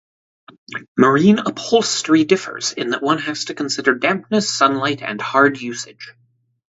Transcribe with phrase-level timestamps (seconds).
[0.97, 6.15] Marine upholstery differs in that one has to consider dampness, sunlight and hard usage.